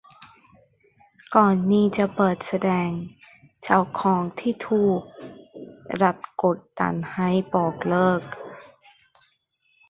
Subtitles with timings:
[1.35, 2.89] ก่อนนี้จะเปิดแสดง
[3.63, 5.01] เจ้าของที่ถูก
[6.01, 8.21] รัฐกดดันให้บอกเลิก